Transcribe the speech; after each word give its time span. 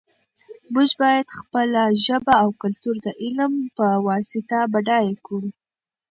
موږ 0.73 0.89
باید 1.01 1.35
خپله 1.39 1.81
ژبه 2.05 2.33
او 2.43 2.49
کلتور 2.61 2.95
د 3.05 3.07
علم 3.21 3.53
په 3.77 3.85
واسطه 4.07 4.59
بډایه 4.73 5.15
کړو. 5.25 5.49